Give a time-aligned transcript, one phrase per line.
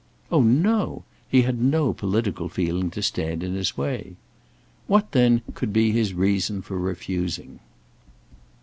[0.31, 1.03] Oh, no!
[1.29, 4.15] he had no political feeling to stand in his way.
[4.87, 7.59] What, then, could be his reason for refusing?